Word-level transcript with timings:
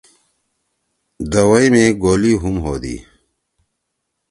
دوَئی 1.31 1.67
می 1.73 1.85
گولی 2.03 2.33
ہُم 2.41 2.55
ہودی۔ 2.63 2.95